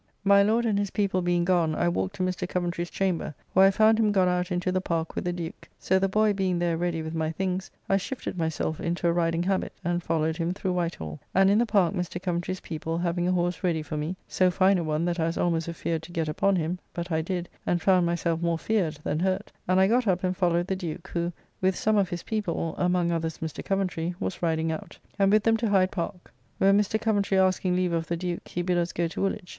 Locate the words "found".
3.69-3.99, 17.79-18.03